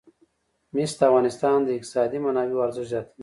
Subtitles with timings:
[0.73, 3.19] مس د افغانستان د اقتصادي منابعو ارزښت زیاتوي.